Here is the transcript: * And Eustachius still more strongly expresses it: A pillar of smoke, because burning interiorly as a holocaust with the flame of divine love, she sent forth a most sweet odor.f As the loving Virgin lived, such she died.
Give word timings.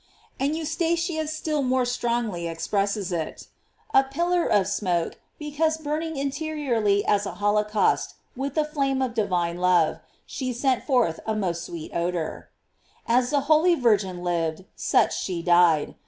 * 0.21 0.39
And 0.39 0.55
Eustachius 0.55 1.29
still 1.31 1.61
more 1.61 1.85
strongly 1.85 2.47
expresses 2.47 3.11
it: 3.11 3.45
A 3.93 4.03
pillar 4.03 4.47
of 4.47 4.65
smoke, 4.67 5.19
because 5.37 5.77
burning 5.77 6.17
interiorly 6.17 7.05
as 7.05 7.27
a 7.27 7.33
holocaust 7.35 8.15
with 8.35 8.55
the 8.55 8.65
flame 8.65 9.03
of 9.03 9.13
divine 9.13 9.57
love, 9.59 9.99
she 10.25 10.53
sent 10.53 10.83
forth 10.85 11.19
a 11.27 11.35
most 11.35 11.63
sweet 11.67 11.91
odor.f 11.93 12.49
As 13.07 13.29
the 13.29 13.41
loving 13.41 13.79
Virgin 13.79 14.23
lived, 14.23 14.65
such 14.75 15.15
she 15.19 15.43
died. 15.43 15.93